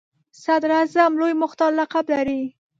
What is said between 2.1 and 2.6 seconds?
لري.